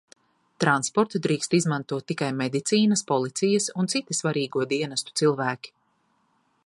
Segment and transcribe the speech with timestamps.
[0.63, 5.75] Transportu drīkst izmantot tikai medicīnas, policijas un citi svarīgo dienestu cilvēki.